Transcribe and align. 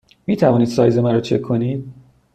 می 0.27 0.37
توانید 0.37 0.67
سایز 0.67 0.97
مرا 0.97 1.21
چک 1.21 1.41
کنید؟ 1.41 1.93